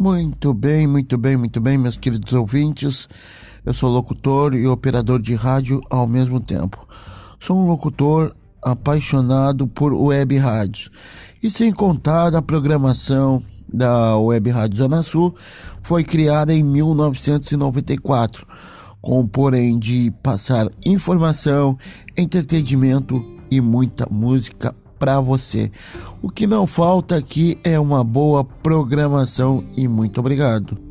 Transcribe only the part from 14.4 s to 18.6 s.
Rádio Zona Sul, foi criada em 1994,